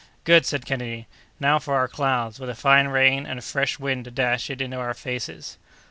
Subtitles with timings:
[0.23, 1.05] "Good!" said Kennedy;
[1.39, 4.59] "now for our clouds, with a fine rain, and a fresh wind to dash it
[4.59, 5.59] into our faces!"